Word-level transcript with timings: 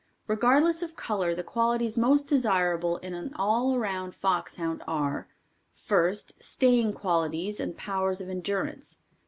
Regardless 0.25 0.81
of 0.81 0.95
color, 0.95 1.35
the 1.35 1.43
qualities 1.43 1.95
most 1.95 2.27
desirable 2.27 2.97
in 3.05 3.13
an 3.13 3.35
all 3.35 3.75
around 3.75 4.15
fox 4.15 4.55
hound 4.55 4.81
are: 4.87 5.27
1st, 5.87 6.41
staying 6.43 6.91
qualities 6.93 7.59
and 7.59 7.77
powers 7.77 8.19
of 8.19 8.27
endurance. 8.27 8.97